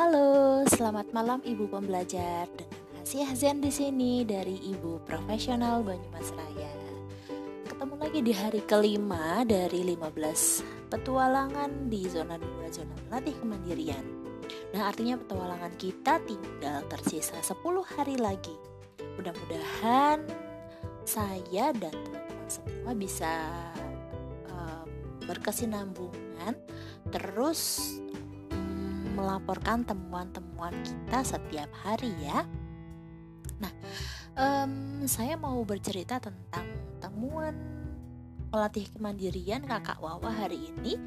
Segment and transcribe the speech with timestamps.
[0.00, 2.48] Halo, selamat malam Ibu pembelajar.
[2.56, 6.72] Dengan Asia Zen di sini dari Ibu Profesional Banyumas Raya.
[7.68, 14.00] Ketemu lagi di hari kelima dari 15 petualangan di zona 2 zona melatih kemandirian.
[14.72, 18.56] Nah, artinya petualangan kita tinggal tersisa 10 hari lagi.
[19.20, 20.24] Mudah-mudahan
[21.04, 23.32] saya dan teman-teman semua bisa
[24.48, 24.88] um,
[25.28, 26.56] berkesinambungan
[27.12, 28.00] terus
[29.12, 32.46] melaporkan temuan-temuan kita setiap hari ya.
[33.60, 33.72] Nah,
[34.38, 36.66] um, saya mau bercerita tentang
[37.02, 37.54] temuan
[38.50, 40.98] pelatih kemandirian kakak Wawa hari ini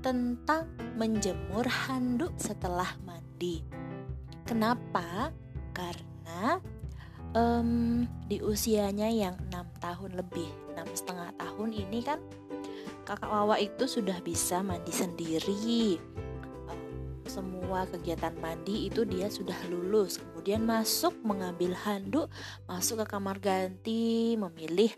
[0.00, 3.60] tentang menjemur handuk setelah mandi.
[4.46, 5.34] Kenapa?
[5.74, 6.56] Karena
[7.36, 12.22] um, di usianya yang enam tahun lebih, enam setengah tahun ini kan
[13.04, 15.98] kakak Wawa itu sudah bisa mandi sendiri
[17.38, 20.18] semua kegiatan mandi itu dia sudah lulus.
[20.18, 22.26] Kemudian masuk mengambil handuk
[22.66, 24.90] masuk ke kamar ganti memilih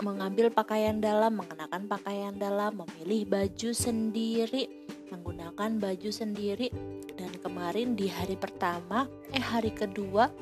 [0.00, 4.64] mengambil pakaian dalam mengenakan pakaian dalam memilih baju sendiri
[5.12, 6.72] menggunakan baju sendiri.
[7.14, 9.04] Dan kemarin di hari pertama
[9.36, 10.32] eh hari kedua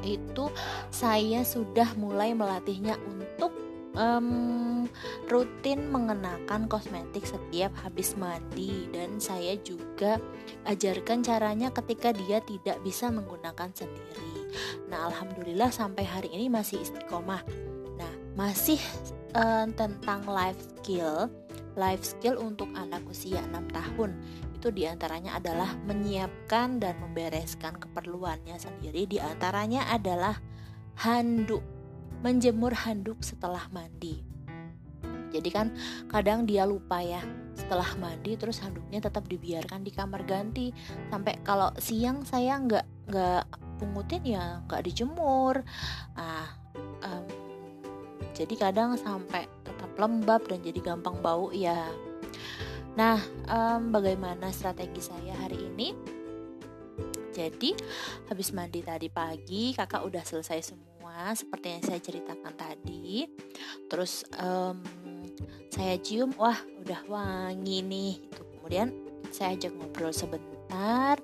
[0.00, 0.48] itu
[0.88, 3.63] saya sudah mulai melatihnya untuk
[3.94, 4.84] um,
[5.30, 10.20] rutin mengenakan kosmetik setiap habis mandi dan saya juga
[10.68, 14.54] ajarkan caranya ketika dia tidak bisa menggunakan sendiri.
[14.90, 17.42] Nah, alhamdulillah sampai hari ini masih istiqomah.
[17.98, 18.78] Nah, masih
[19.34, 21.30] uh, tentang life skill.
[21.74, 24.14] Life skill untuk anak usia 6 tahun
[24.54, 29.10] itu di antaranya adalah menyiapkan dan membereskan keperluannya sendiri.
[29.10, 30.38] Di antaranya adalah
[31.02, 31.73] handuk
[32.24, 34.24] menjemur handuk setelah mandi.
[35.28, 35.76] Jadi kan
[36.08, 37.20] kadang dia lupa ya
[37.52, 40.70] setelah mandi terus handuknya tetap dibiarkan di kamar ganti
[41.12, 43.44] sampai kalau siang saya nggak nggak
[43.76, 45.60] pungutin ya nggak dijemur.
[46.16, 46.48] Ah,
[47.04, 47.26] um,
[48.32, 51.92] jadi kadang sampai tetap lembab dan jadi gampang bau ya.
[52.94, 53.18] Nah,
[53.50, 55.90] um, bagaimana strategi saya hari ini?
[57.34, 57.74] Jadi
[58.30, 60.93] habis mandi tadi pagi kakak udah selesai semua
[61.34, 63.28] seperti yang saya ceritakan tadi.
[63.86, 64.82] Terus um,
[65.70, 68.42] saya cium wah udah wangi nih gitu.
[68.58, 68.88] Kemudian
[69.30, 71.18] saya ajak ngobrol sebentar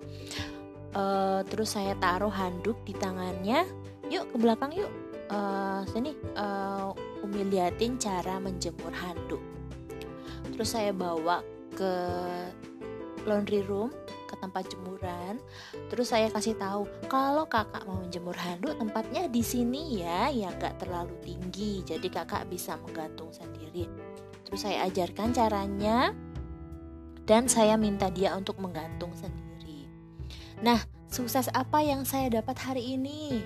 [0.95, 3.67] uh, terus saya taruh handuk di tangannya.
[4.11, 4.91] Yuk ke belakang yuk.
[5.31, 6.91] Uh, sini uh,
[7.23, 9.39] Umi liatin cara menjemur handuk.
[10.51, 11.41] Terus saya bawa
[11.79, 11.93] ke
[13.25, 13.95] laundry room
[14.41, 15.39] tempat jemuran.
[15.93, 20.81] Terus saya kasih tahu kalau kakak mau menjemur handuk tempatnya di sini ya, yang gak
[20.81, 21.85] terlalu tinggi.
[21.85, 23.87] Jadi kakak bisa menggantung sendiri.
[24.49, 26.11] Terus saya ajarkan caranya
[27.29, 29.87] dan saya minta dia untuk menggantung sendiri.
[30.65, 33.45] Nah, sukses apa yang saya dapat hari ini?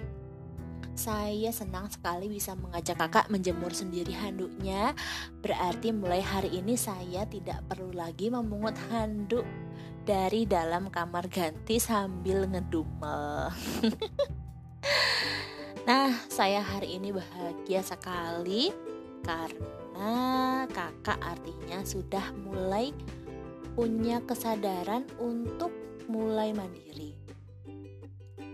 [0.95, 4.95] Saya senang sekali bisa mengajak kakak menjemur sendiri handuknya.
[5.43, 9.43] Berarti mulai hari ini saya tidak perlu lagi memungut handuk
[10.05, 13.49] dari dalam kamar ganti sambil ngedumel.
[15.89, 18.69] nah, saya hari ini bahagia sekali
[19.25, 20.13] karena
[20.69, 22.93] kakak artinya sudah mulai
[23.73, 25.73] punya kesadaran untuk
[26.05, 27.17] mulai mandiri.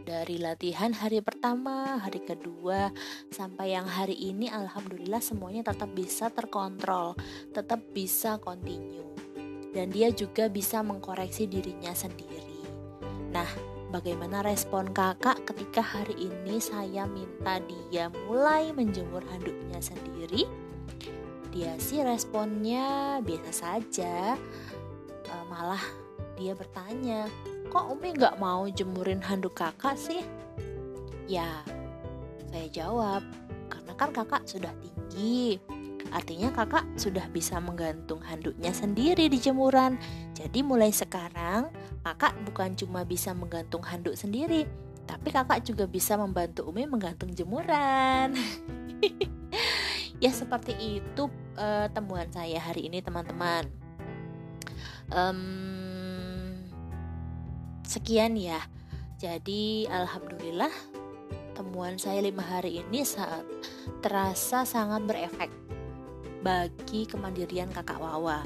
[0.06, 2.90] Dari latihan hari pertama, hari kedua,
[3.30, 7.14] sampai yang hari ini, alhamdulillah semuanya tetap bisa terkontrol,
[7.54, 9.10] tetap bisa continue
[9.70, 12.66] dan dia juga bisa mengkoreksi dirinya sendiri.
[13.30, 13.46] Nah,
[13.94, 20.46] bagaimana respon kakak ketika hari ini saya minta dia mulai menjemur handuknya sendiri?
[21.50, 24.38] Dia sih responnya biasa saja,
[25.26, 25.82] e, malah
[26.38, 27.26] dia bertanya,
[27.70, 30.22] kok Umi gak mau jemurin handuk kakak sih?
[31.26, 31.62] Ya,
[32.50, 33.22] saya jawab,
[33.66, 35.58] karena kan kakak sudah tinggi,
[36.08, 40.00] Artinya kakak sudah bisa menggantung handuknya sendiri di jemuran.
[40.32, 41.68] Jadi mulai sekarang
[42.00, 44.64] kakak bukan cuma bisa menggantung handuk sendiri,
[45.04, 48.32] tapi kakak juga bisa membantu Umi menggantung jemuran.
[50.24, 53.68] ya seperti itu uh, temuan saya hari ini teman-teman.
[55.10, 56.60] Um,
[57.84, 58.62] sekian ya.
[59.20, 60.72] Jadi alhamdulillah
[61.52, 63.44] temuan saya lima hari ini saat
[64.00, 65.52] terasa sangat berefek
[66.40, 68.44] bagi kemandirian kakak Wawa.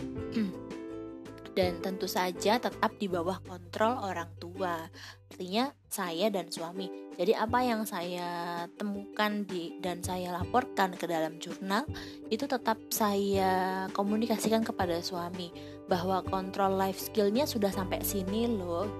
[1.54, 4.90] dan tentu saja tetap di bawah kontrol orang tua.
[5.30, 6.90] Artinya saya dan suami.
[7.14, 11.86] Jadi apa yang saya temukan di dan saya laporkan ke dalam jurnal
[12.26, 15.54] itu tetap saya komunikasikan kepada suami
[15.86, 18.90] bahwa kontrol life skillnya sudah sampai sini loh.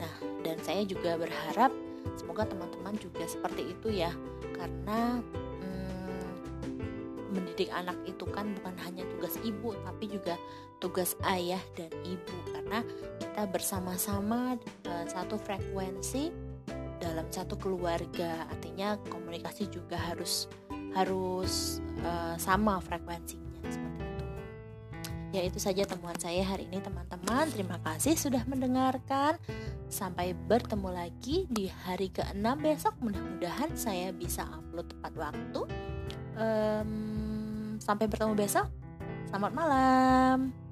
[0.00, 1.68] Nah dan saya juga berharap
[2.16, 4.12] semoga teman-teman juga seperti itu ya
[4.56, 5.43] karena hmm,
[7.34, 10.38] mendidik anak itu kan bukan hanya tugas ibu tapi juga
[10.78, 12.36] tugas ayah dan ibu.
[12.54, 12.80] Karena
[13.18, 14.54] kita bersama-sama
[14.86, 16.30] uh, satu frekuensi
[17.02, 18.46] dalam satu keluarga.
[18.48, 20.46] Artinya komunikasi juga harus
[20.94, 24.24] harus uh, sama frekuensinya seperti itu.
[25.34, 27.50] Ya itu saja temuan saya hari ini teman-teman.
[27.50, 29.34] Terima kasih sudah mendengarkan.
[29.90, 32.94] Sampai bertemu lagi di hari ke-6 besok.
[33.02, 35.60] Mudah-mudahan saya bisa upload tepat waktu.
[36.34, 37.13] Um,
[37.84, 38.64] sampai bertemu besok.
[39.28, 40.63] Selamat malam.